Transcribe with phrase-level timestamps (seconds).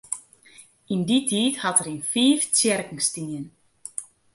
[0.93, 3.45] Yn dy tiid hat er yn fiif tsjerken stien.